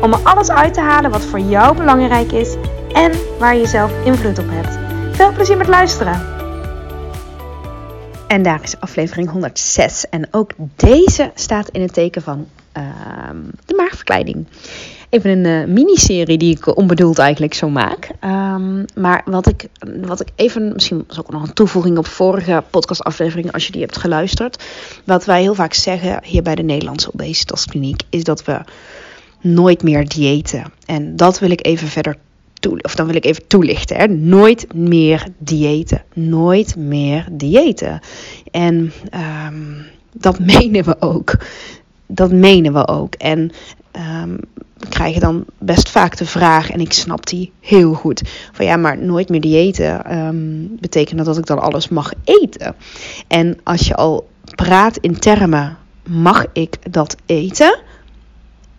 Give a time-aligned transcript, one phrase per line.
[0.00, 2.54] om er alles uit te halen wat voor jou belangrijk is
[2.92, 4.78] en waar je zelf invloed op hebt.
[5.16, 6.34] Veel plezier met luisteren!
[8.26, 10.08] En daar is aflevering 106.
[10.10, 14.46] En ook deze staat in het teken van ehm, de maagverkleiding.
[15.08, 18.10] Even een uh, miniserie die ik onbedoeld eigenlijk zo maak.
[18.24, 19.66] Um, maar wat ik,
[20.00, 23.80] wat ik even, misschien was ook nog een toevoeging op vorige podcastaflevering als je die
[23.80, 24.64] hebt geluisterd.
[25.04, 28.60] Wat wij heel vaak zeggen hier bij de Nederlandse obesitaskliniek is dat we
[29.44, 30.64] nooit meer diëten.
[30.86, 32.16] En dat wil ik even verder
[32.82, 33.96] of dan wil ik even toelichten.
[33.96, 34.06] Hè.
[34.06, 36.02] Nooit meer diëten.
[36.14, 38.00] Nooit meer diëten.
[38.50, 38.92] En
[39.46, 41.36] um, dat menen we ook.
[42.06, 43.14] Dat menen we ook.
[43.14, 43.50] En
[44.22, 44.38] um,
[44.76, 48.76] we krijgen dan best vaak de vraag, en ik snap die heel goed, van ja,
[48.76, 52.74] maar nooit meer diëten um, betekent dat ik dan alles mag eten.
[53.26, 57.78] En als je al praat in termen, mag ik dat eten?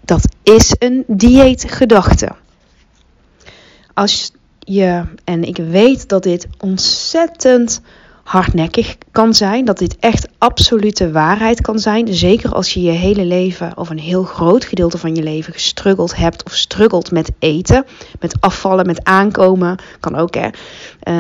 [0.02, 2.30] Dat is een dieetgedachte.
[3.94, 7.82] Als je, en ik weet dat dit ontzettend
[8.24, 13.26] hardnekkig kan zijn, dat dit echt absolute waarheid kan zijn, zeker als je je hele
[13.26, 17.86] leven of een heel groot gedeelte van je leven gestruggeld hebt of struggelt met eten,
[18.20, 20.50] met afvallen, met aankomen, kan ook hè.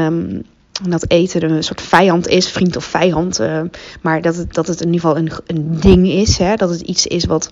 [0.05, 0.43] Um,
[0.89, 3.61] dat eten een soort vijand is, vriend of vijand, uh,
[4.01, 6.81] maar dat het, dat het in ieder geval een, een ding is, hè, dat het
[6.81, 7.51] iets is wat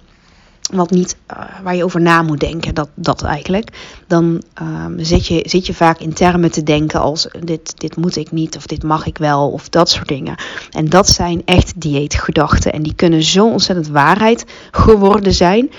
[0.72, 3.70] wat niet, uh, waar je over na moet denken, dat, dat eigenlijk.
[4.08, 8.16] Dan um, zit, je, zit je vaak in termen te denken als dit, dit moet
[8.16, 10.36] ik niet of dit mag ik wel of dat soort dingen.
[10.72, 15.72] En dat zijn echt dieetgedachten en die kunnen zo ontzettend waarheid geworden zijn.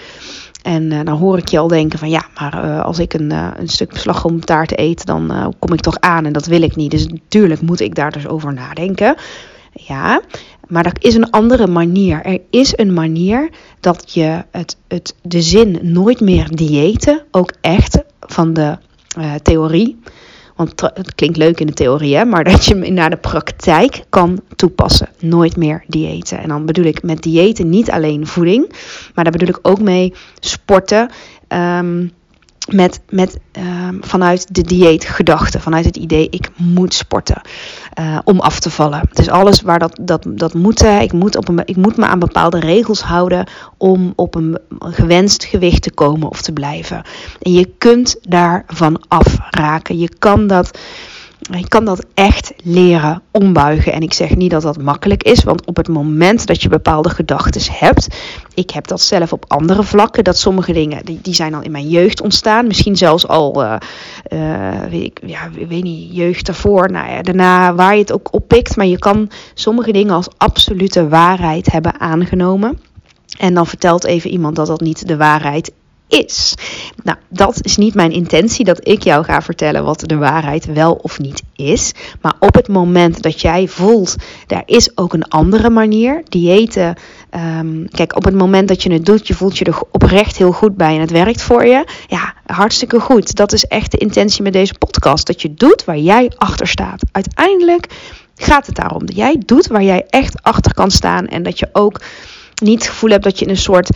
[0.62, 3.32] En uh, dan hoor ik je al denken van ja, maar uh, als ik een,
[3.32, 6.90] uh, een stuk slagroomtaart eet, dan kom ik toch aan en dat wil ik niet.
[6.90, 9.16] Dus natuurlijk moet ik daar dus over nadenken.
[9.72, 10.20] Ja,
[10.68, 12.24] maar dat is een andere manier.
[12.24, 13.48] Er is een manier
[13.80, 18.76] dat je het, het, de zin nooit meer diëten, ook echt van de
[19.18, 20.00] uh, theorie.
[20.56, 24.04] Want het klinkt leuk in de theorie, hè, maar dat je hem naar de praktijk
[24.08, 25.08] kan toepassen.
[25.20, 26.38] Nooit meer diëten.
[26.38, 28.72] En dan bedoel ik met diëten niet alleen voeding,
[29.14, 31.10] maar daar bedoel ik ook mee sporten.
[31.48, 32.12] Um,
[32.72, 37.40] met, met um, vanuit de dieetgedachte, vanuit het idee ik moet sporten
[38.00, 39.08] uh, om af te vallen.
[39.12, 42.18] Dus alles waar dat, dat, dat moeten, ik moet, op een, ik moet me aan
[42.18, 43.48] bepaalde regels houden
[43.78, 47.02] om op een gewenst gewicht te komen of te blijven.
[47.42, 49.98] En je kunt daarvan afraken.
[49.98, 50.78] Je kan dat
[51.50, 53.92] je kan dat echt leren ombuigen.
[53.92, 57.08] En ik zeg niet dat dat makkelijk is, want op het moment dat je bepaalde
[57.10, 58.08] gedachten hebt,
[58.54, 61.70] ik heb dat zelf op andere vlakken, dat sommige dingen, die, die zijn al in
[61.70, 62.66] mijn jeugd ontstaan.
[62.66, 63.76] Misschien zelfs al, uh,
[64.32, 68.32] uh, weet ik, ja, weet niet, jeugd daarvoor, nou ja, daarna waar je het ook
[68.32, 68.76] oppikt.
[68.76, 72.78] Maar je kan sommige dingen als absolute waarheid hebben aangenomen.
[73.38, 75.72] En dan vertelt even iemand dat dat niet de waarheid
[76.08, 76.54] is.
[77.02, 80.92] Nou, dat is niet mijn intentie dat ik jou ga vertellen wat de waarheid wel
[80.92, 81.92] of niet is.
[82.20, 84.16] Maar op het moment dat jij voelt,
[84.46, 86.22] daar is ook een andere manier.
[86.28, 86.96] Diëten,
[87.58, 90.52] um, kijk, op het moment dat je het doet, je voelt je er oprecht heel
[90.52, 91.84] goed bij en het werkt voor je.
[92.06, 93.36] Ja, hartstikke goed.
[93.36, 95.26] Dat is echt de intentie met deze podcast.
[95.26, 97.02] Dat je doet waar jij achter staat.
[97.12, 97.86] Uiteindelijk
[98.36, 101.26] gaat het daarom dat jij doet waar jij echt achter kan staan.
[101.26, 102.00] En dat je ook
[102.62, 103.90] niet het gevoel hebt dat je in een soort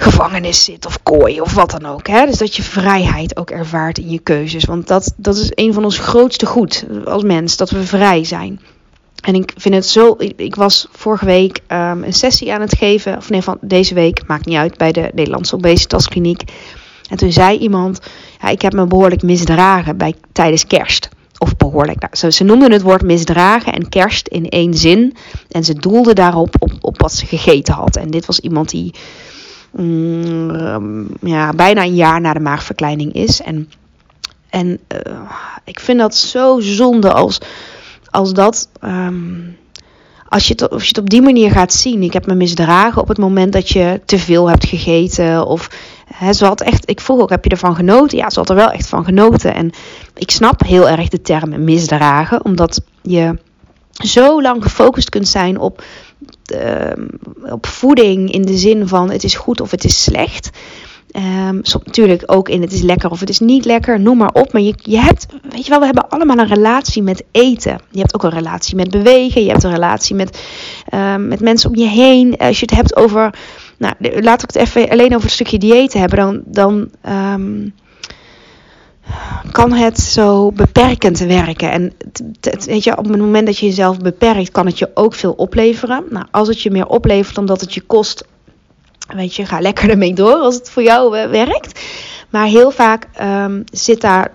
[0.00, 2.06] gevangenis zit of kooi of wat dan ook.
[2.08, 2.26] Hè?
[2.26, 4.64] Dus dat je vrijheid ook ervaart in je keuzes.
[4.64, 8.60] Want dat, dat is een van ons grootste goed als mens, dat we vrij zijn.
[9.20, 10.14] En ik vind het zo.
[10.36, 13.16] Ik, was vorige week um, een sessie aan het geven.
[13.16, 16.42] Of nee, van deze week, maakt niet uit, bij de Nederlandse Obesitaskliniek.
[17.08, 18.00] En toen zei iemand:
[18.40, 21.08] ja, Ik heb me behoorlijk misdragen bij, tijdens kerst.
[21.38, 22.00] Of behoorlijk.
[22.00, 25.16] Nou, ze, ze noemden het woord misdragen en kerst in één zin.
[25.48, 27.96] En ze doelden daarop op, op wat ze gegeten had.
[27.96, 28.94] En dit was iemand die
[29.70, 33.40] mm, ja, bijna een jaar na de maagverkleining is.
[33.40, 33.70] En,
[34.50, 34.68] en
[35.06, 35.20] uh,
[35.64, 37.40] ik vind dat zo zonde als,
[38.10, 38.68] als dat.
[38.84, 39.58] Um,
[40.30, 42.02] als je, het, als je het op die manier gaat zien.
[42.02, 45.46] Ik heb me misdragen op het moment dat je te veel hebt gegeten.
[45.46, 45.70] Of
[46.14, 46.90] hè, ze had echt.
[46.90, 48.18] Ik vroeg ook: heb je ervan genoten?
[48.18, 49.54] Ja, ze had er wel echt van genoten.
[49.54, 49.70] En
[50.14, 53.38] ik snap heel erg de term misdragen, omdat je
[53.92, 55.82] zo lang gefocust kunt zijn op
[56.52, 60.50] uh, op voeding in de zin van het is goed of het is slecht.
[61.16, 64.52] Um, natuurlijk ook in het is lekker of het is niet lekker, noem maar op.
[64.52, 67.80] Maar je, je hebt, weet je wel, we hebben allemaal een relatie met eten.
[67.90, 69.42] Je hebt ook een relatie met bewegen.
[69.42, 70.42] Je hebt een relatie met,
[70.94, 72.36] um, met mensen om je heen.
[72.36, 73.34] Als je het hebt over,
[73.78, 76.18] nou, laat ik het even alleen over het stukje dieet hebben.
[76.18, 76.90] Dan, dan
[79.52, 81.70] kan het zo beperkend werken.
[81.70, 81.92] En
[82.64, 86.04] weet je, op het moment dat je jezelf beperkt, kan het je ook veel opleveren.
[86.10, 88.24] Nou, als het je meer oplevert dan dat het je kost,
[89.08, 91.80] weet je, ga lekker ermee door als het voor jou uh, werkt.
[92.28, 94.32] Maar heel vaak um, zit daar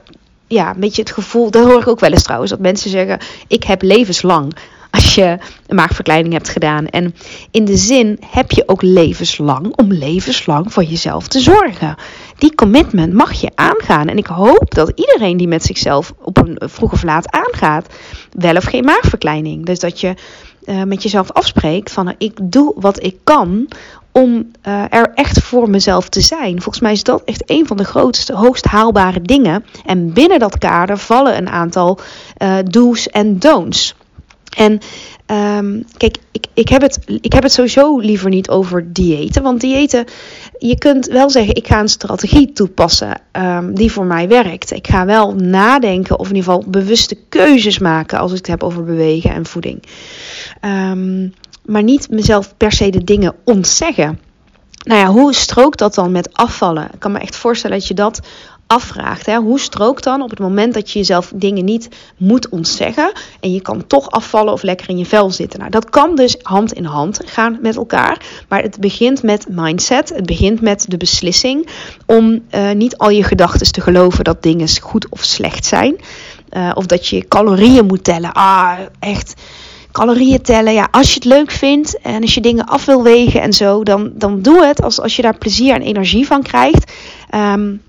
[0.47, 3.19] ja, een beetje het gevoel, dat hoor ik ook wel eens trouwens, dat mensen zeggen:
[3.47, 4.55] Ik heb levenslang
[4.95, 5.37] als je
[5.67, 6.87] een maagverkleining hebt gedaan.
[6.87, 7.15] En
[7.51, 11.95] in de zin heb je ook levenslang om levenslang voor jezelf te zorgen.
[12.37, 14.07] Die commitment mag je aangaan.
[14.07, 17.93] En ik hoop dat iedereen die met zichzelf op een vroeg of laat aangaat,
[18.31, 19.65] wel of geen maagverkleining.
[19.65, 20.13] Dus dat je
[20.65, 23.67] uh, met jezelf afspreekt van ik doe wat ik kan
[24.11, 26.61] om uh, er echt voor mezelf te zijn.
[26.61, 29.65] Volgens mij is dat echt een van de grootste, hoogst haalbare dingen.
[29.85, 31.99] En binnen dat kader vallen een aantal
[32.41, 33.95] uh, do's en don'ts.
[34.57, 34.79] En
[35.57, 39.43] um, kijk, ik, ik, heb het, ik heb het sowieso liever niet over diëten.
[39.43, 40.05] Want diëten,
[40.57, 44.71] je kunt wel zeggen, ik ga een strategie toepassen um, die voor mij werkt.
[44.71, 48.63] Ik ga wel nadenken of in ieder geval bewuste keuzes maken als ik het heb
[48.63, 49.83] over bewegen en voeding.
[50.61, 51.33] Um,
[51.65, 54.19] maar niet mezelf per se de dingen ontzeggen.
[54.83, 56.89] Nou ja, hoe strookt dat dan met afvallen?
[56.93, 58.19] Ik kan me echt voorstellen dat je dat
[58.67, 59.25] afvraagt.
[59.25, 59.37] Hè?
[59.37, 63.61] Hoe strookt dan op het moment dat je jezelf dingen niet moet ontzeggen en je
[63.61, 65.59] kan toch afvallen of lekker in je vel zitten?
[65.59, 70.09] Nou, dat kan dus hand in hand gaan met elkaar, maar het begint met mindset.
[70.09, 71.69] Het begint met de beslissing
[72.05, 75.95] om uh, niet al je gedachten te geloven dat dingen goed of slecht zijn.
[76.51, 78.31] Uh, of dat je calorieën moet tellen.
[78.31, 79.33] Ah, echt
[79.91, 80.73] calorieën tellen.
[80.73, 83.83] Ja, als je het leuk vindt en als je dingen af wil wegen en zo,
[83.83, 86.91] dan, dan doe het als, als je daar plezier en energie van krijgt.
[87.35, 87.81] Um,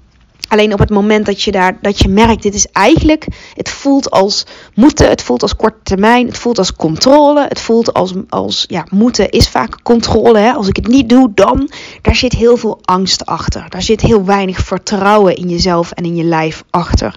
[0.56, 4.10] Alleen op het moment dat je, daar, dat je merkt, dit is eigenlijk, het voelt
[4.10, 8.64] als moeten, het voelt als korte termijn, het voelt als controle, het voelt als, als
[8.68, 10.38] ja, moeten is vaak controle.
[10.38, 10.52] Hè?
[10.52, 11.70] Als ik het niet doe, dan,
[12.02, 13.66] daar zit heel veel angst achter.
[13.68, 17.14] Daar zit heel weinig vertrouwen in jezelf en in je lijf achter.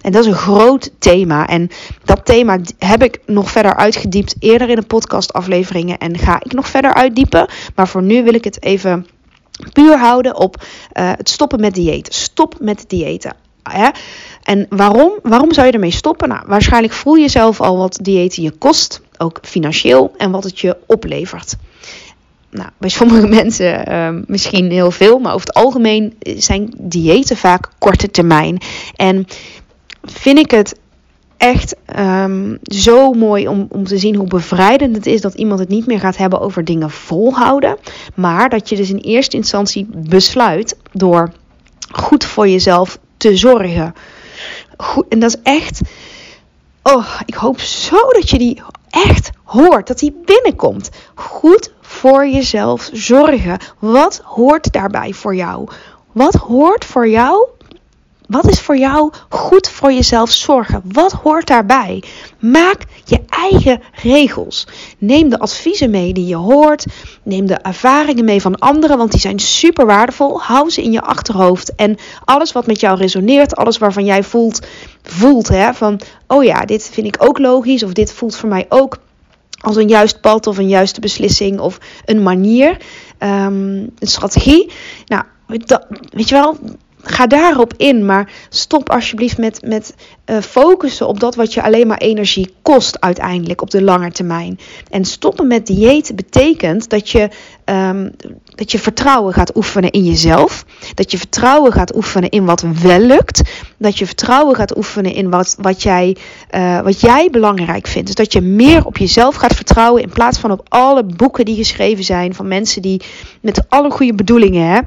[0.00, 1.46] En dat is een groot thema.
[1.46, 1.68] En
[2.04, 6.68] dat thema heb ik nog verder uitgediept eerder in de podcastafleveringen en ga ik nog
[6.68, 7.48] verder uitdiepen.
[7.74, 9.06] Maar voor nu wil ik het even
[9.72, 12.14] puur houden op uh, het stoppen met diëten.
[12.14, 13.34] Stop met diëten.
[14.42, 15.12] En waarom?
[15.22, 16.28] Waarom zou je ermee stoppen?
[16.28, 20.60] Nou, waarschijnlijk voel je zelf al wat diëten je kost, ook financieel, en wat het
[20.60, 21.56] je oplevert.
[22.50, 27.68] Nou, bij sommige mensen uh, misschien heel veel, maar over het algemeen zijn diëten vaak
[27.78, 28.58] korte termijn.
[28.96, 29.26] En
[30.02, 30.78] vind ik het
[31.36, 35.68] echt um, zo mooi om, om te zien hoe bevrijdend het is dat iemand het
[35.68, 37.76] niet meer gaat hebben over dingen volhouden.
[38.14, 41.32] Maar dat je dus in eerste instantie besluit door
[41.92, 43.94] goed voor jezelf te zorgen.
[44.76, 45.80] Goed, en dat is echt.
[46.82, 49.86] Oh, ik hoop zo dat je die echt hoort.
[49.86, 50.90] Dat die binnenkomt.
[51.14, 53.58] Goed voor jezelf zorgen.
[53.78, 55.68] Wat hoort daarbij voor jou?
[56.12, 57.48] Wat hoort voor jou
[58.26, 60.82] wat is voor jou goed voor jezelf zorgen?
[60.84, 62.02] Wat hoort daarbij?
[62.38, 64.66] Maak je eigen regels.
[64.98, 66.86] Neem de adviezen mee die je hoort.
[67.22, 70.40] Neem de ervaringen mee van anderen, want die zijn super waardevol.
[70.40, 71.74] Hou ze in je achterhoofd.
[71.74, 74.66] En alles wat met jou resoneert, alles waarvan jij voelt,
[75.02, 78.66] voelt hè, van, oh ja, dit vind ik ook logisch, of dit voelt voor mij
[78.68, 78.98] ook
[79.60, 82.70] als een juist pad of een juiste beslissing of een manier,
[83.18, 84.72] um, een strategie.
[85.06, 86.58] Nou, dat, weet je wel,
[87.06, 88.04] ga daarop in.
[88.04, 89.94] Maar stop alsjeblieft met, met
[90.26, 94.58] uh, focussen op dat wat je alleen maar energie kost uiteindelijk op de lange termijn.
[94.90, 97.28] En stoppen met dieet betekent dat je,
[97.64, 98.10] um,
[98.44, 100.64] dat je vertrouwen gaat oefenen in jezelf.
[100.94, 103.42] Dat je vertrouwen gaat oefenen in wat wel lukt.
[103.76, 106.16] Dat je vertrouwen gaat oefenen in wat, wat, jij,
[106.54, 108.06] uh, wat jij belangrijk vindt.
[108.06, 111.56] Dus dat je meer op jezelf gaat vertrouwen in plaats van op alle boeken die
[111.56, 113.02] geschreven zijn van mensen die
[113.40, 114.68] met alle goede bedoelingen.
[114.68, 114.80] Hè,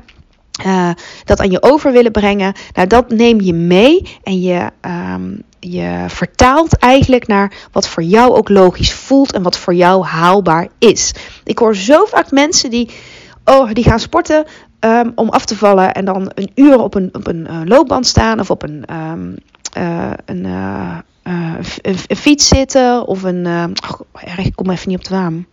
[0.66, 0.90] uh,
[1.24, 2.54] dat aan je over willen brengen.
[2.74, 4.70] Nou, dat neem je mee en je,
[5.14, 10.06] um, je vertaalt eigenlijk naar wat voor jou ook logisch voelt en wat voor jou
[10.06, 11.14] haalbaar is.
[11.44, 12.90] Ik hoor zo vaak mensen die,
[13.46, 14.46] oh, die gaan sporten
[14.80, 18.08] um, om af te vallen en dan een uur op een, op een uh, loopband
[18.08, 19.40] staan of op een, een,
[20.26, 20.46] een,
[21.82, 23.46] een, fiets zitten of een.
[23.46, 25.48] oh, ik kom even niet op de naam.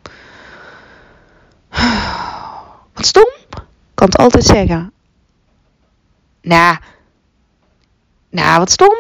[2.95, 3.27] Wat stom?
[3.97, 4.93] kan het altijd zeggen.
[6.47, 6.77] Nou,
[8.31, 8.95] nou, wat stom.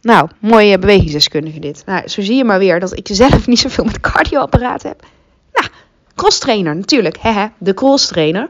[0.00, 1.82] Nou, mooie bewegingsdeskundige dit.
[1.86, 5.02] Nou, zo zie je maar weer dat ik zelf niet zoveel met cardioapparaat heb.
[5.52, 5.68] Nou,
[6.14, 7.18] cross trainer, natuurlijk.
[7.18, 8.48] Hehe, de cross trainer.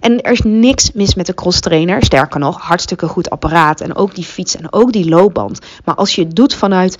[0.00, 2.02] En er is niks mis met de cross trainer.
[2.04, 3.80] Sterker nog, hartstikke goed apparaat.
[3.80, 5.58] En ook die fiets en ook die loopband.
[5.84, 6.98] Maar als je het doet vanuit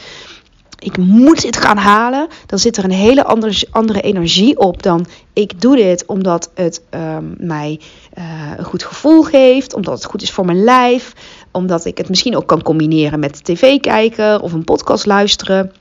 [0.78, 5.06] ik moet dit gaan halen, dan zit er een hele andere, andere energie op dan
[5.32, 7.80] ik doe dit omdat het um, mij
[8.18, 8.24] uh,
[8.56, 11.12] een goed gevoel geeft, omdat het goed is voor mijn lijf,
[11.50, 15.72] omdat ik het misschien ook kan combineren met tv kijken of een podcast luisteren.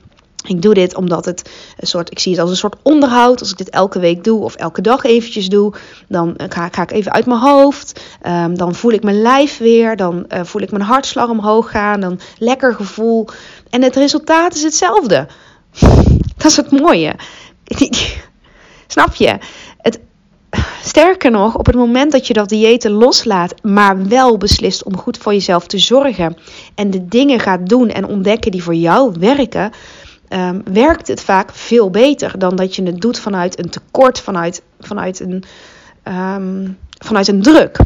[0.46, 3.40] Ik doe dit omdat het een soort, ik zie het als een soort onderhoud.
[3.40, 5.74] Als ik dit elke week doe of elke dag eventjes doe,
[6.08, 8.00] dan ga, ga ik even uit mijn hoofd.
[8.26, 9.96] Um, dan voel ik mijn lijf weer.
[9.96, 12.00] Dan uh, voel ik mijn hartslag omhoog gaan.
[12.00, 13.28] Dan lekker gevoel.
[13.70, 15.26] En het resultaat is hetzelfde.
[16.36, 17.14] Dat is het mooie.
[18.86, 19.38] Snap je?
[20.86, 25.18] Sterker nog, op het moment dat je dat diëten loslaat, maar wel beslist om goed
[25.18, 26.36] voor jezelf te zorgen
[26.74, 29.70] en de dingen gaat doen en ontdekken die voor jou werken,
[30.28, 34.62] um, werkt het vaak veel beter dan dat je het doet vanuit een tekort, vanuit,
[34.80, 35.44] vanuit, een,
[36.04, 37.78] um, vanuit een druk.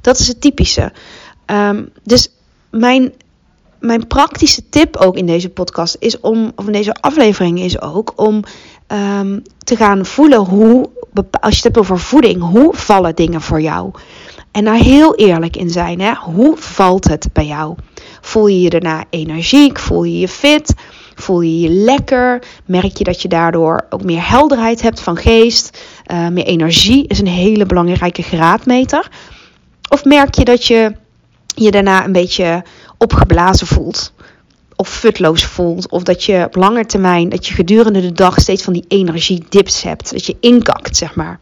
[0.00, 0.92] Dat is het typische.
[1.46, 2.32] Um, dus
[2.70, 3.12] mijn,
[3.78, 8.12] mijn praktische tip ook in deze podcast is om, of in deze aflevering is ook
[8.16, 8.42] om
[9.64, 10.90] te gaan voelen hoe,
[11.40, 13.90] als je het hebt over voeding, hoe vallen dingen voor jou?
[14.50, 16.00] En daar heel eerlijk in zijn.
[16.00, 16.14] Hè?
[16.14, 17.74] Hoe valt het bij jou?
[18.20, 19.78] Voel je je daarna energiek?
[19.78, 20.74] Voel je je fit?
[21.14, 22.42] Voel je je lekker?
[22.64, 25.78] Merk je dat je daardoor ook meer helderheid hebt van geest?
[26.12, 29.08] Uh, meer energie is een hele belangrijke graadmeter.
[29.88, 30.92] Of merk je dat je
[31.46, 32.64] je daarna een beetje
[32.98, 34.12] opgeblazen voelt?
[34.80, 35.90] Of futloos voelt?
[35.90, 39.82] Of dat je op lange termijn, dat je gedurende de dag steeds van die energiedips
[39.82, 40.10] hebt.
[40.12, 41.40] Dat je inkakt, zeg maar.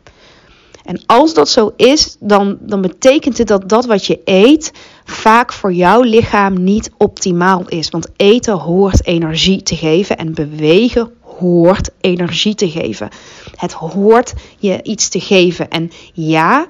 [0.84, 4.72] En als dat zo is, dan, dan betekent het dat dat wat je eet
[5.04, 7.88] vaak voor jouw lichaam niet optimaal is.
[7.88, 13.08] Want eten hoort energie te geven en bewegen hoort energie te geven.
[13.56, 15.70] Het hoort je iets te geven.
[15.70, 16.66] En ja,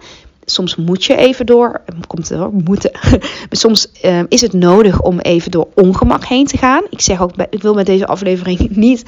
[0.51, 2.91] soms moet je even door, komt er moeten.
[3.51, 6.83] soms uh, is het nodig om even door ongemak heen te gaan.
[6.91, 9.05] Ik zeg ook, ik wil met deze aflevering niet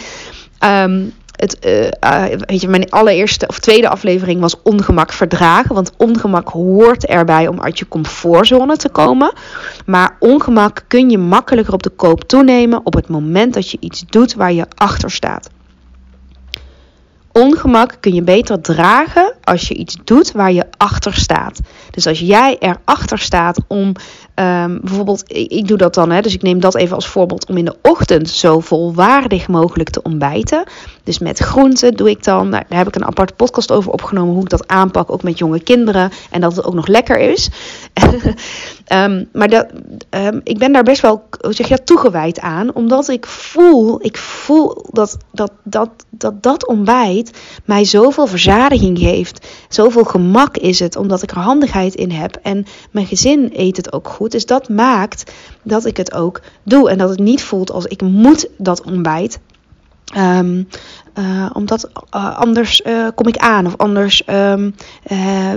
[0.65, 5.75] um, het, uh, weet je, mijn allereerste of tweede aflevering was ongemak verdragen.
[5.75, 9.33] Want ongemak hoort erbij om uit je comfortzone te komen.
[9.87, 14.05] Maar ongemak kun je makkelijker op de koop toenemen op het moment dat je iets
[14.07, 15.51] doet waar je achter staat.
[17.33, 21.61] Ongemak kun je beter dragen als je iets doet waar je achter staat.
[21.91, 23.93] Dus als jij erachter staat om
[24.35, 27.57] um, bijvoorbeeld, ik, doe dat dan, hè, dus ik neem dat even als voorbeeld om
[27.57, 30.65] in de ochtend zo volwaardig mogelijk te ontbijten.
[31.05, 34.43] Dus met groenten doe ik dan, daar heb ik een aparte podcast over opgenomen, hoe
[34.43, 36.11] ik dat aanpak, ook met jonge kinderen.
[36.31, 37.51] En dat het ook nog lekker is.
[38.93, 39.67] um, maar dat,
[40.11, 44.17] um, ik ben daar best wel, hoe zeg je, toegewijd aan, omdat ik voel, ik
[44.17, 49.47] voel dat dat, dat, dat, dat ontbijt mij zoveel verzadiging geeft.
[49.69, 52.39] Zoveel gemak is het, omdat ik er handigheid in heb.
[52.43, 54.20] En mijn gezin eet het ook goed.
[54.29, 56.91] Dus dat maakt dat ik het ook doe.
[56.91, 59.39] En dat het niet voelt als ik moet dat ontbijt.
[60.17, 60.69] Um,
[61.53, 64.75] omdat uh, anders uh, kom ik aan of anders um,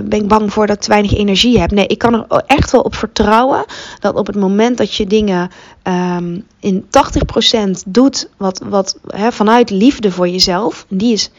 [0.04, 1.70] ben ik bang voor dat ik te weinig energie heb.
[1.70, 3.64] Nee, ik kan er echt wel op vertrouwen
[4.00, 5.50] dat op het moment dat je dingen
[5.82, 11.30] um, in 80% doet wat, wat hè, vanuit liefde voor jezelf, die is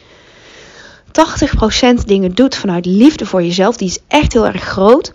[2.01, 5.13] 80% dingen doet vanuit liefde voor jezelf, die is echt heel erg groot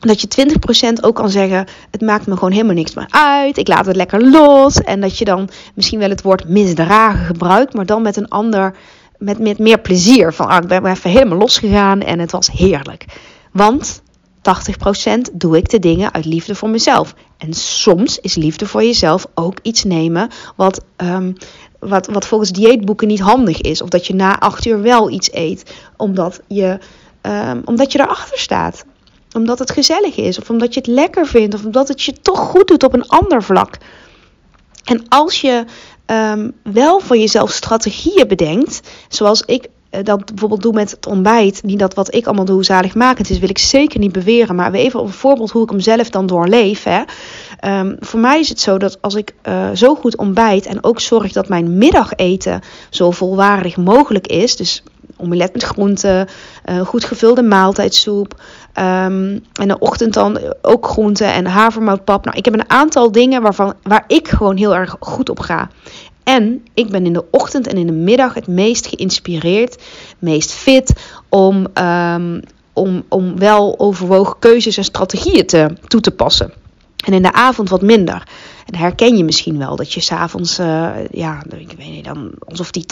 [0.00, 0.56] dat je
[1.00, 3.58] 20% ook kan zeggen: Het maakt me gewoon helemaal niks meer uit.
[3.58, 4.80] Ik laat het lekker los.
[4.80, 8.74] En dat je dan misschien wel het woord misdragen gebruikt, maar dan met een ander,
[9.18, 10.32] met, met meer plezier.
[10.32, 13.04] Van ah, ik ben even helemaal losgegaan en het was heerlijk.
[13.52, 14.02] Want
[14.40, 14.42] 80%
[15.32, 17.14] doe ik de dingen uit liefde voor mezelf.
[17.38, 21.32] En soms is liefde voor jezelf ook iets nemen wat, um,
[21.78, 23.82] wat, wat volgens dieetboeken niet handig is.
[23.82, 26.78] Of dat je na 8 uur wel iets eet, omdat je,
[27.22, 28.84] um, omdat je erachter staat
[29.34, 32.38] omdat het gezellig is, of omdat je het lekker vindt, of omdat het je toch
[32.38, 33.76] goed doet op een ander vlak.
[34.84, 35.64] En als je
[36.06, 41.62] um, wel voor jezelf strategieën bedenkt, zoals ik uh, dat bijvoorbeeld doe met het ontbijt,
[41.62, 45.00] niet dat wat ik allemaal doe zaligmakend is, wil ik zeker niet beweren, maar even
[45.00, 46.82] een voorbeeld hoe ik hem zelf dan doorleef.
[46.84, 47.02] Hè.
[47.80, 51.00] Um, voor mij is het zo dat als ik uh, zo goed ontbijt en ook
[51.00, 52.60] zorg dat mijn middageten
[52.90, 54.82] zo volwaardig mogelijk is, dus
[55.20, 56.28] omelet met groenten,
[56.70, 58.34] uh, goed gevulde maaltijdsoep,
[58.78, 62.24] Um, en de ochtend dan ook groenten en havermoutpap.
[62.24, 65.70] Nou, ik heb een aantal dingen waarvan, waar ik gewoon heel erg goed op ga.
[66.24, 69.82] En ik ben in de ochtend en in de middag het meest geïnspireerd,
[70.18, 70.92] meest fit
[71.28, 72.40] om, um,
[72.72, 76.52] om, om wel overwogen keuzes en strategieën te, toe te passen.
[77.04, 78.28] En in de avond wat minder.
[78.70, 82.70] En herken je misschien wel dat je s'avonds, uh, ja, ik weet niet, dan alsof
[82.70, 82.84] die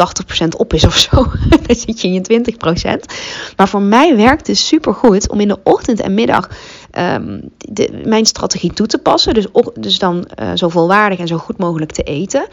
[0.45, 1.17] 80% op is of zo.
[1.67, 2.53] dan zit je in je
[2.99, 3.15] 20%.
[3.57, 6.49] Maar voor mij werkt het super goed om in de ochtend en middag
[6.99, 9.35] um, de, mijn strategie toe te passen.
[9.35, 12.47] Dus, dus dan uh, zo volwaardig en zo goed mogelijk te eten.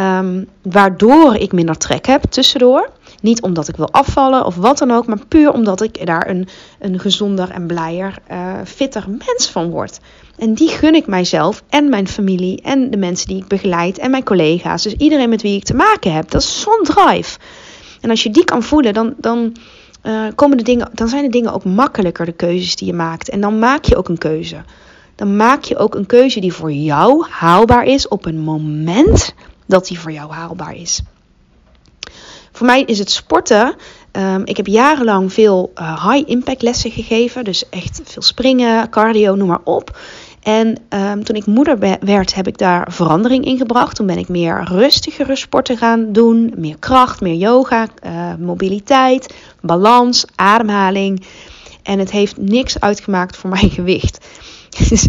[0.00, 2.90] Um, waardoor ik minder trek heb tussendoor.
[3.20, 6.48] Niet omdat ik wil afvallen of wat dan ook, maar puur omdat ik daar een,
[6.78, 10.00] een gezonder en blijer, uh, fitter mens van word.
[10.38, 14.10] En die gun ik mijzelf en mijn familie en de mensen die ik begeleid en
[14.10, 14.82] mijn collega's.
[14.82, 16.30] Dus iedereen met wie ik te maken heb.
[16.30, 17.38] Dat is zo'n drive.
[18.00, 19.56] En als je die kan voelen, dan, dan,
[20.02, 23.28] uh, komen de dingen, dan zijn de dingen ook makkelijker, de keuzes die je maakt.
[23.28, 24.56] En dan maak je ook een keuze.
[25.14, 29.34] Dan maak je ook een keuze die voor jou haalbaar is op een moment
[29.70, 31.02] dat die voor jou haalbaar is.
[32.52, 33.74] Voor mij is het sporten.
[34.12, 37.44] Um, ik heb jarenlang veel uh, high-impact lessen gegeven.
[37.44, 39.98] Dus echt veel springen, cardio, noem maar op.
[40.42, 43.96] En um, toen ik moeder werd, heb ik daar verandering in gebracht.
[43.96, 46.52] Toen ben ik meer rustigere sporten gaan doen.
[46.56, 51.26] Meer kracht, meer yoga, uh, mobiliteit, balans, ademhaling.
[51.82, 54.26] En het heeft niks uitgemaakt voor mijn gewicht.
[54.88, 55.06] Dus,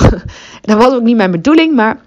[0.62, 2.00] dat was ook niet mijn bedoeling, maar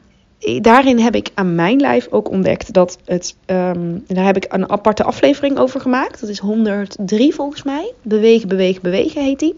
[0.62, 3.36] daarin heb ik aan mijn lijf ook ontdekt dat het.
[3.46, 6.20] Um, daar heb ik een aparte aflevering over gemaakt.
[6.20, 7.94] Dat is 103 volgens mij.
[8.02, 9.56] Bewegen, bewegen, bewegen heet die.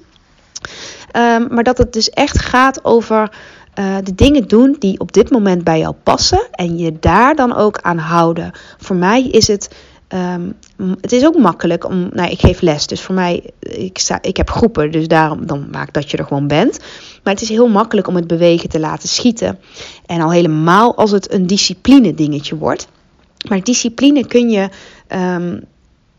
[1.15, 3.31] Um, maar dat het dus echt gaat over
[3.79, 6.47] uh, de dingen doen die op dit moment bij jou passen.
[6.51, 8.51] En je daar dan ook aan houden.
[8.77, 9.75] Voor mij is het.
[10.09, 10.57] Um,
[11.01, 12.09] het is ook makkelijk om.
[12.13, 13.49] Nou, ik geef les, dus voor mij.
[13.59, 16.79] Ik, sta, ik heb groepen, dus daarom dan maakt dat je er gewoon bent.
[17.23, 19.59] Maar het is heel makkelijk om het bewegen te laten schieten.
[20.05, 22.87] En al helemaal als het een discipline dingetje wordt.
[23.49, 24.69] Maar discipline kun je
[25.07, 25.63] um,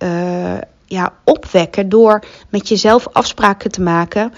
[0.02, 4.32] uh, ja, opwekken door met jezelf afspraken te maken.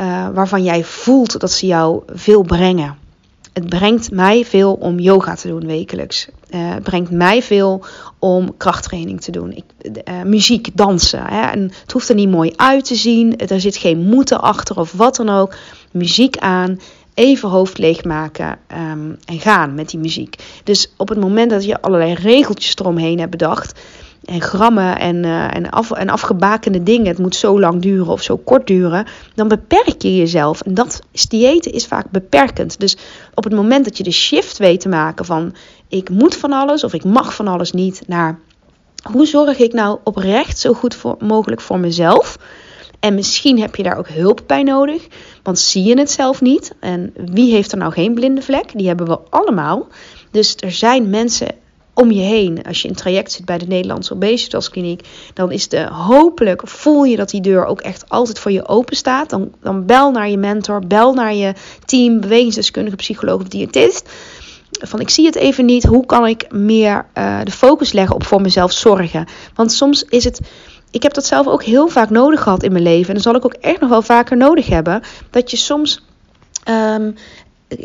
[0.00, 2.96] Uh, waarvan jij voelt dat ze jou veel brengen.
[3.52, 6.28] Het brengt mij veel om yoga te doen wekelijks.
[6.50, 7.84] Uh, het brengt mij veel
[8.18, 9.52] om krachttraining te doen.
[9.52, 9.64] Ik,
[10.24, 11.22] muziek, dansen.
[11.24, 11.50] Hè?
[11.50, 13.36] En het hoeft er niet mooi uit te zien.
[13.36, 15.54] Er zit geen moeten achter of wat dan ook.
[15.96, 16.80] Muziek aan.
[17.14, 18.58] Even hoofd leegmaken
[18.92, 20.60] um, en gaan met die muziek.
[20.64, 23.80] Dus op het moment dat je allerlei regeltjes eromheen hebt bedacht
[24.24, 27.06] en grammen en, uh, en, af, en afgebakende dingen.
[27.06, 29.06] Het moet zo lang duren of zo kort duren.
[29.34, 30.60] Dan beperk je jezelf.
[30.60, 32.80] En dat diëten is vaak beperkend.
[32.80, 32.96] Dus
[33.34, 35.54] op het moment dat je de shift weet te maken van
[35.88, 38.38] ik moet van alles of ik mag van alles niet naar
[39.02, 42.38] hoe zorg ik nou oprecht zo goed mogelijk voor mezelf.
[43.06, 45.06] En misschien heb je daar ook hulp bij nodig,
[45.42, 46.74] want zie je het zelf niet.
[46.80, 48.70] En wie heeft er nou geen blinde vlek?
[48.74, 49.86] Die hebben we allemaal.
[50.30, 51.48] Dus er zijn mensen
[51.94, 52.62] om je heen.
[52.62, 57.16] Als je in traject zit bij de Nederlandse obesitaskliniek, dan is de hopelijk voel je
[57.16, 59.30] dat die deur ook echt altijd voor je open staat.
[59.30, 61.52] Dan, dan bel naar je mentor, bel naar je
[61.84, 64.10] team, bewegingsdeskundige, psycholoog of diëtist.
[64.70, 68.24] Van ik zie het even niet, hoe kan ik meer uh, de focus leggen op
[68.24, 69.26] voor mezelf zorgen?
[69.54, 70.40] Want soms is het.
[70.96, 73.08] Ik heb dat zelf ook heel vaak nodig gehad in mijn leven.
[73.08, 75.02] En dat zal ik ook echt nog wel vaker nodig hebben.
[75.30, 76.04] Dat je soms
[76.68, 77.14] um,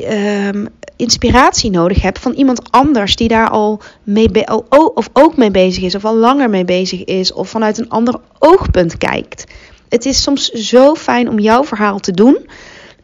[0.09, 4.29] um, inspiratie nodig hebt van iemand anders die daar al mee
[4.69, 8.15] of ook mee bezig is, of al langer mee bezig is, of vanuit een ander
[8.39, 9.43] oogpunt kijkt.
[9.89, 12.47] Het is soms zo fijn om jouw verhaal te doen.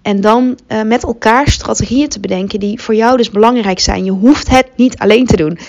[0.01, 4.05] En dan uh, met elkaar strategieën te bedenken die voor jou dus belangrijk zijn.
[4.05, 5.59] Je hoeft het niet alleen te doen.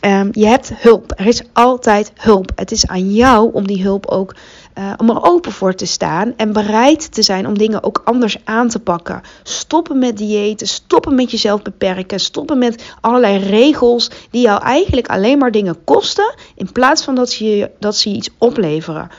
[0.00, 1.12] Um, je hebt hulp.
[1.16, 2.52] Er is altijd hulp.
[2.54, 4.34] Het is aan jou om die hulp ook
[4.78, 8.36] uh, om er open voor te staan en bereid te zijn om dingen ook anders
[8.44, 9.20] aan te pakken.
[9.42, 15.38] Stoppen met diëten, stoppen met jezelf beperken, stoppen met allerlei regels die jou eigenlijk alleen
[15.38, 19.10] maar dingen kosten in plaats van dat ze, dat ze je iets opleveren.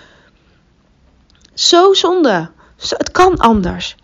[1.53, 2.49] Zo zonde.
[2.75, 3.95] Zo, het kan anders.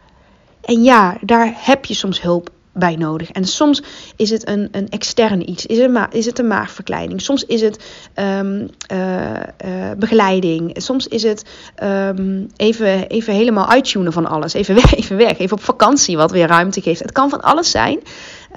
[0.61, 3.31] En ja, daar heb je soms hulp bij nodig.
[3.31, 3.83] En soms
[4.15, 5.65] is het een, een extern iets.
[5.65, 7.21] Is het, ma is het een maagverkleiding?
[7.21, 7.83] Soms is het
[8.15, 10.71] um, uh, uh, begeleiding.
[10.73, 11.45] Soms is het
[11.83, 14.53] um, even, even helemaal uittunen van alles.
[14.53, 15.37] Even weg, even weg.
[15.37, 16.99] Even op vakantie, wat weer ruimte geeft.
[16.99, 17.99] Het kan van alles zijn.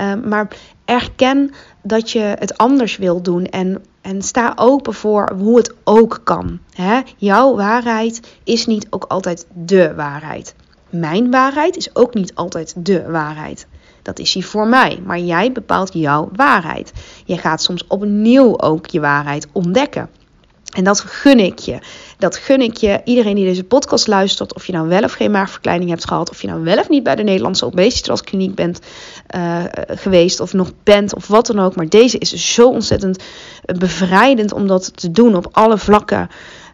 [0.01, 0.49] Um, maar
[0.85, 1.51] erken
[1.83, 3.47] dat je het anders wil doen.
[3.47, 6.59] En, en sta open voor hoe het ook kan.
[6.73, 7.01] Hè?
[7.17, 10.55] Jouw waarheid is niet ook altijd de waarheid.
[10.91, 13.67] Mijn waarheid is ook niet altijd de waarheid.
[14.03, 15.03] Dat is hij voor mij.
[15.05, 16.93] Maar jij bepaalt jouw waarheid.
[17.25, 20.09] Je gaat soms opnieuw ook je waarheid ontdekken.
[20.71, 21.79] En dat gun ik je.
[22.19, 23.01] Dat gun ik je.
[23.05, 26.41] Iedereen die deze podcast luistert, of je nou wel of geen maagverkleining hebt gehad, of
[26.41, 28.81] je nou wel of niet bij de Nederlandse obesitaskliniek bent
[29.37, 31.77] uh, geweest, of nog bent, of wat dan ook.
[31.77, 33.23] Maar deze is zo ontzettend
[33.79, 36.31] bevrijdend om dat te doen op alle vlakken.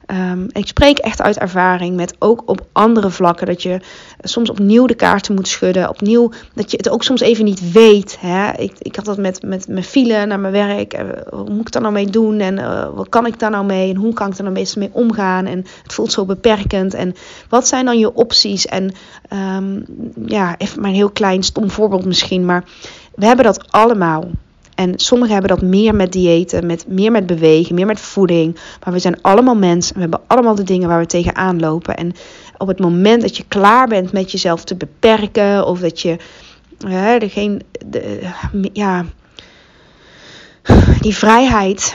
[0.06, 3.80] Ehm, ik spreek echt uit ervaring met ook op andere vlakken dat je
[4.20, 5.88] soms opnieuw de kaarten moet schudden.
[5.88, 8.16] Opnieuw dat je het ook soms even niet weet.
[8.20, 8.52] Hè?
[8.52, 11.04] Ik, ik had dat met, met mijn file naar mijn werk.
[11.30, 12.40] Hoe moet ik daar nou mee doen?
[12.40, 13.90] En uh, wat kan ik daar nou mee?
[13.90, 15.46] En hoe kan ik daar nou meestal mee omgaan?
[15.46, 16.94] En het voelt zo beperkend.
[16.94, 17.14] En
[17.48, 18.66] wat zijn dan je opties?
[18.66, 18.92] En
[19.56, 19.84] um,
[20.26, 22.44] ja, even maar een heel klein stom voorbeeld misschien.
[22.44, 22.64] Maar
[23.14, 24.24] we hebben dat allemaal.
[24.76, 28.56] En sommigen hebben dat meer met diëten, met, meer met bewegen, meer met voeding.
[28.84, 29.94] Maar we zijn allemaal mensen.
[29.94, 31.96] We hebben allemaal de dingen waar we tegenaan lopen.
[31.96, 32.12] En
[32.58, 36.16] op het moment dat je klaar bent met jezelf te beperken, of dat je
[36.86, 38.30] hè, geen, de,
[38.72, 39.04] ja,
[41.00, 41.94] die vrijheid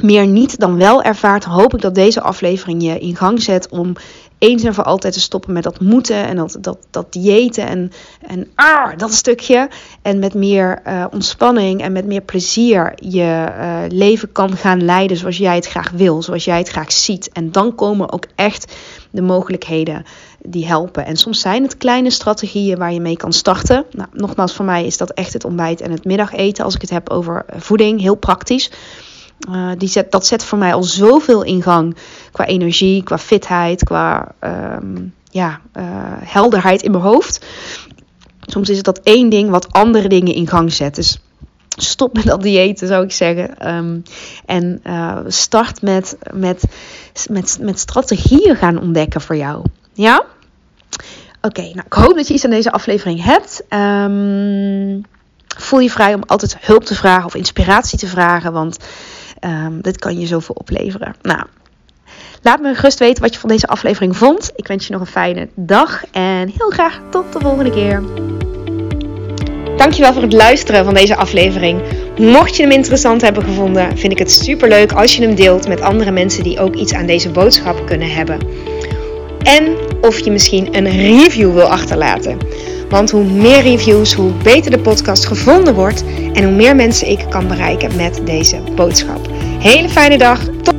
[0.00, 3.92] meer niet dan wel ervaart, hoop ik dat deze aflevering je in gang zet om
[4.38, 7.92] eens en voor altijd te stoppen met dat moeten en dat, dat, dat diëten en,
[8.26, 9.68] en ah, dat stukje.
[10.02, 15.16] En met meer uh, ontspanning en met meer plezier je uh, leven kan gaan leiden
[15.16, 17.28] zoals jij het graag wil, zoals jij het graag ziet.
[17.32, 18.74] En dan komen ook echt
[19.10, 20.04] de mogelijkheden
[20.42, 21.06] die helpen.
[21.06, 23.84] En soms zijn het kleine strategieën waar je mee kan starten.
[23.90, 26.90] Nou, nogmaals, voor mij is dat echt het ontbijt en het middageten als ik het
[26.90, 28.00] heb over voeding.
[28.00, 28.70] Heel praktisch.
[29.50, 31.96] Uh, die zet, dat zet voor mij al zoveel in gang
[32.32, 35.84] qua energie, qua fitheid, qua um, ja, uh,
[36.18, 37.46] helderheid in mijn hoofd.
[38.40, 40.94] Soms is het dat één ding wat andere dingen in gang zet.
[40.94, 41.20] Dus
[41.68, 43.74] stop met dat diëten, zou ik zeggen.
[43.74, 44.02] Um,
[44.46, 46.64] en uh, start met, met,
[47.30, 49.64] met, met strategieën gaan ontdekken voor jou.
[49.92, 50.24] Ja?
[51.40, 53.62] Oké, nou ik hoop dat je iets aan deze aflevering hebt.
[53.68, 55.04] Um,
[55.56, 58.78] voel je vrij om altijd hulp te vragen of inspiratie te vragen, want
[59.46, 61.14] um, dit kan je zoveel opleveren.
[61.22, 61.42] Nou,
[62.42, 64.50] laat me gerust weten wat je van deze aflevering vond.
[64.56, 68.02] Ik wens je nog een fijne dag en heel graag tot de volgende keer.
[69.76, 71.82] Dankjewel voor het luisteren van deze aflevering.
[72.18, 75.68] Mocht je hem interessant hebben gevonden, vind ik het super leuk als je hem deelt
[75.68, 78.38] met andere mensen die ook iets aan deze boodschap kunnen hebben.
[79.42, 82.38] En of je misschien een review wil achterlaten.
[82.88, 87.26] Want hoe meer reviews, hoe beter de podcast gevonden wordt en hoe meer mensen ik
[87.28, 89.28] kan bereiken met deze boodschap.
[89.58, 90.40] Hele fijne dag.
[90.62, 90.75] Tot